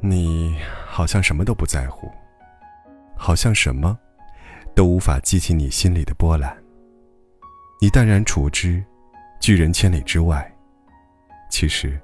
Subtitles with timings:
[0.00, 2.10] 你好像什么都不在乎，
[3.16, 3.98] 好像什么
[4.74, 6.54] 都无法激起你心里的波澜。
[7.80, 8.84] 你淡然处之，
[9.40, 10.50] 拒人千里之外。
[11.50, 11.98] 其实，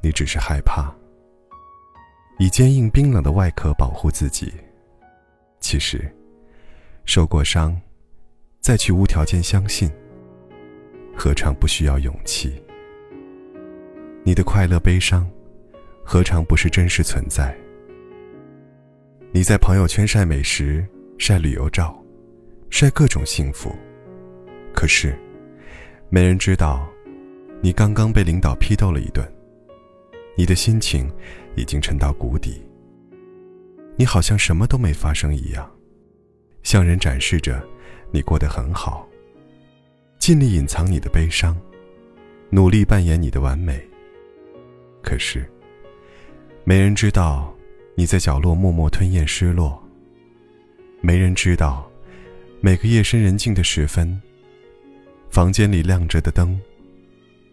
[0.00, 0.92] 你只是害怕，
[2.38, 4.52] 以坚硬冰冷的外壳保护自己。
[5.60, 6.08] 其实，
[7.04, 7.76] 受过伤，
[8.60, 9.90] 再去无条件相信，
[11.20, 12.62] 何尝不需要勇气？
[14.22, 15.28] 你的快乐、悲伤。
[16.04, 17.52] 何尝不是真实存在？
[19.32, 20.86] 你在朋友圈晒美食、
[21.18, 22.00] 晒旅游照、
[22.70, 23.74] 晒各种幸福，
[24.72, 25.18] 可是，
[26.08, 26.88] 没人知道，
[27.60, 29.26] 你刚刚被领导批斗了一顿，
[30.36, 31.12] 你的心情
[31.56, 32.64] 已经沉到谷底。
[33.96, 35.68] 你好像什么都没发生一样，
[36.62, 37.60] 向人展示着
[38.12, 39.06] 你过得很好，
[40.18, 41.56] 尽力隐藏你的悲伤，
[42.50, 43.80] 努力扮演你的完美，
[45.02, 45.48] 可是。
[46.64, 47.54] 没人知道
[47.94, 49.82] 你在角落默默吞咽失落。
[51.00, 51.90] 没人知道，
[52.60, 54.20] 每个夜深人静的时分，
[55.30, 56.60] 房间里亮着的灯，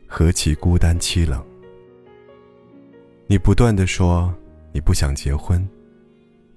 [0.06, 1.42] 何其孤单凄冷。
[3.28, 4.34] 你不断的说
[4.74, 5.66] 你不想结婚，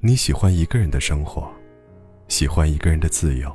[0.01, 1.49] 你喜欢一个人的生活，
[2.27, 3.55] 喜欢一个人的自由，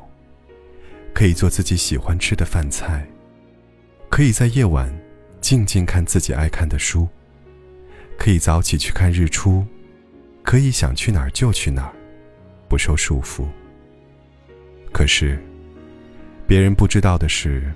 [1.13, 3.07] 可以做自己喜欢吃的饭菜，
[4.09, 4.93] 可以在夜晚
[5.39, 7.07] 静静看自己爱看的书。
[8.17, 9.65] 可以早起去看日出，
[10.43, 11.93] 可以想去哪儿就去哪儿，
[12.69, 13.45] 不受束缚。
[14.91, 15.37] 可是，
[16.47, 17.73] 别人不知道的是，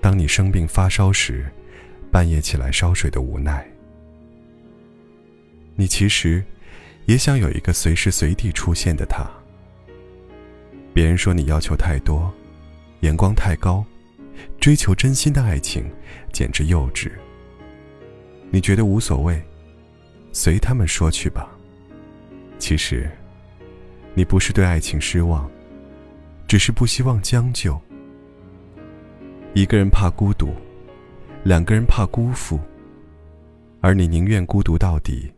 [0.00, 1.46] 当你生病发烧时，
[2.10, 3.66] 半夜起来烧水的无奈。
[5.76, 6.42] 你其实
[7.04, 9.24] 也想有一个随时随地出现的他。
[10.92, 12.32] 别人说你要求太多，
[13.00, 13.84] 眼光太高，
[14.60, 15.90] 追求真心的爱情
[16.32, 17.10] 简直幼稚。
[18.50, 19.40] 你觉得无所谓。
[20.32, 21.50] 随他们说去吧。
[22.58, 23.10] 其实，
[24.14, 25.50] 你不是对爱情失望，
[26.46, 27.80] 只是不希望将就。
[29.54, 30.54] 一个人怕孤独，
[31.42, 32.60] 两个人怕辜负，
[33.80, 35.32] 而你宁愿孤独到底，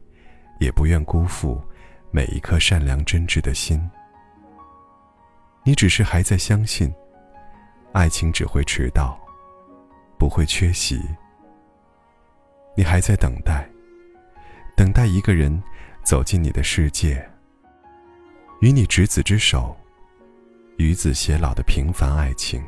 [0.60, 1.58] 也不愿辜负
[2.10, 3.80] 每一颗善良真挚的心。
[5.64, 6.92] 你只是还在相信，
[7.92, 9.18] 爱情只会迟到，
[10.18, 11.00] 不会缺席。
[12.74, 13.68] 你还在等待。
[14.74, 15.62] 等待一个人
[16.02, 17.22] 走进你的世界，
[18.60, 19.76] 与你执子之手，
[20.78, 22.62] 与子偕老的平凡爱情。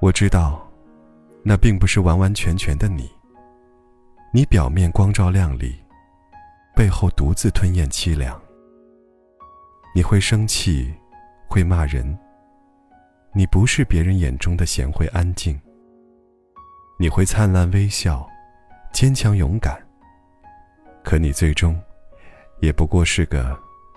[0.00, 0.66] 我知道，
[1.42, 3.10] 那并不是完完全全的你。
[4.32, 5.78] 你表面光照亮丽，
[6.74, 8.40] 背后独自吞咽凄凉。
[9.94, 10.92] 你会生气，
[11.46, 12.18] 会骂人。
[13.36, 15.60] 你不是别人眼中的贤惠安静。
[16.98, 18.26] 你会灿烂微笑。
[18.94, 19.78] 坚强勇敢，
[21.04, 21.78] 可你最终，
[22.60, 23.54] 也不过是个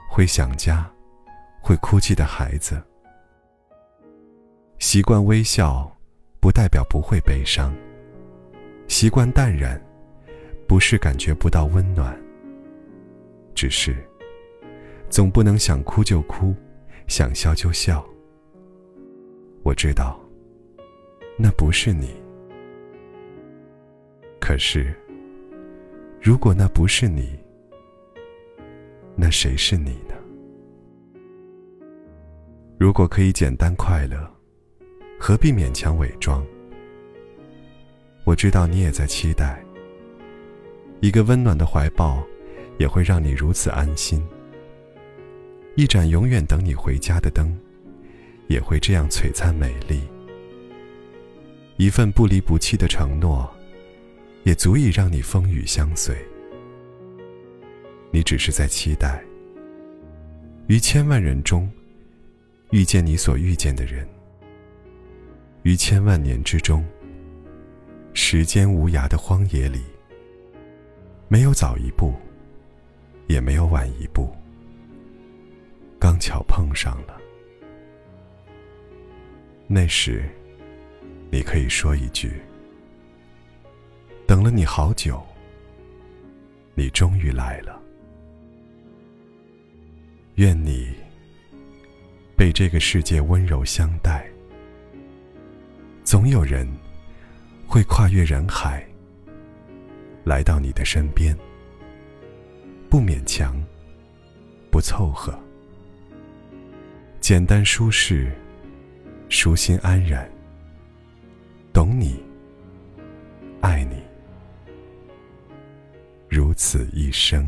[0.10, 0.86] 会想家、
[1.62, 2.84] 会哭泣的孩子。
[4.78, 5.90] 习惯微笑，
[6.42, 7.72] 不代表不会悲伤；
[8.90, 9.82] 习惯淡然，
[10.68, 12.14] 不是感觉不到温暖。
[13.56, 13.96] 只是，
[15.10, 16.54] 总不能想哭就哭，
[17.08, 18.06] 想笑就笑。
[19.70, 20.20] 我知道，
[21.38, 22.10] 那不是你。
[24.42, 24.96] 可是，
[26.20, 27.38] 如果那不是你，
[29.16, 30.16] 那谁是你呢？
[32.80, 34.28] 如果可以简单快乐，
[35.20, 36.44] 何必勉强伪装？
[38.24, 39.64] 我知道你也在期待，
[41.00, 42.24] 一个温暖的怀抱，
[42.80, 44.28] 也会让你如此安心。
[45.76, 47.56] 一盏永远等你回家的灯，
[48.50, 50.02] 也会这样璀璨美丽。
[51.78, 53.50] 一份不离不弃的承诺。
[54.44, 56.16] 也足以让你风雨相随。
[58.10, 59.24] 你只是在期待，
[60.68, 61.70] 于千万人中
[62.72, 64.08] 遇见你所遇见的人，
[65.64, 66.84] 于千万年之中，
[68.14, 69.82] 时间无涯的荒野里，
[71.28, 72.14] 没有早一步，
[73.28, 74.34] 也没有晚一步，
[76.00, 77.22] 刚巧碰上了。
[79.72, 80.28] 那时，
[81.30, 82.42] 你可以说一句。
[84.26, 85.24] 等了你好久，
[86.74, 87.80] 你终于来了。
[90.38, 90.90] 愿你
[92.36, 94.28] 被这个世界温柔相待。
[96.04, 96.68] 总有人
[97.68, 98.84] 会跨越人海，
[100.24, 101.38] 来到你的身边。
[102.90, 103.64] 不勉强，
[104.72, 105.40] 不凑合，
[107.20, 108.32] 简单舒适，
[109.30, 110.28] 舒心安然，
[111.72, 112.20] 懂你，
[113.62, 113.96] 爱你。
[116.28, 117.48] 如此一生，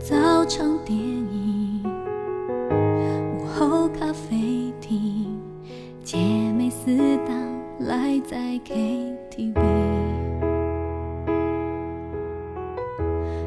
[0.00, 1.84] 早成电影
[3.38, 5.40] 午后咖啡厅，
[6.02, 6.18] 姐
[6.52, 7.32] 妹私到
[7.86, 8.36] 来在
[8.66, 9.54] KTV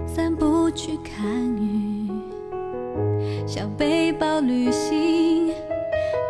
[0.08, 1.28] 散步去看
[1.58, 2.10] 雨，
[3.46, 5.54] 小背包旅行。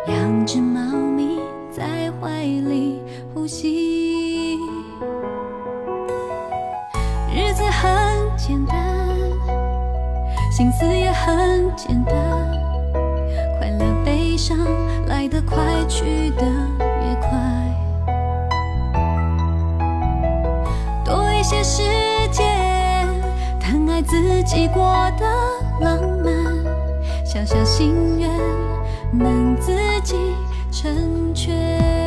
[0.08, 1.38] 两只猫咪
[1.70, 3.02] 在怀里
[3.34, 4.56] 呼吸，
[7.30, 7.90] 日子很
[8.34, 8.78] 简单。
[10.50, 12.14] 心思也很简单，
[13.58, 14.56] 快乐悲伤
[15.06, 17.28] 来得快，去得也快。
[21.04, 21.82] 多一些时
[22.32, 23.06] 间，
[23.60, 24.82] 疼爱自己过
[25.18, 25.26] 得
[25.82, 26.32] 浪漫，
[27.26, 28.17] 小小心
[29.18, 29.72] 能自
[30.04, 30.14] 己
[30.70, 31.97] 成全。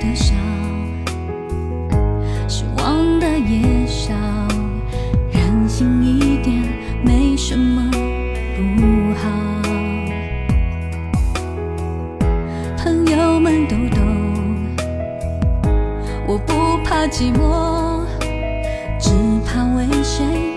[0.00, 0.34] 的少，
[2.48, 4.14] 失望的也少，
[5.32, 6.62] 任性一点
[7.04, 9.28] 没什么不好。
[12.76, 14.04] 朋友们都懂，
[16.26, 18.04] 我不怕寂寞，
[18.98, 19.10] 只
[19.44, 20.55] 怕为谁。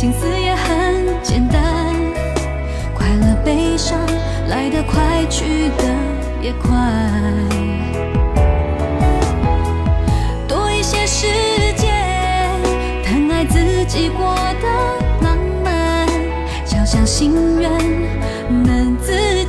[0.00, 1.62] 心思也很简单，
[2.94, 3.98] 快乐悲伤
[4.48, 5.84] 来得快，去得
[6.40, 6.70] 也快。
[10.48, 11.26] 多一些时
[11.76, 11.92] 间，
[13.04, 14.68] 疼爱自己过得
[15.20, 16.08] 浪漫，
[16.64, 17.04] 敲响。
[17.06, 17.70] 心愿
[18.48, 19.39] 能自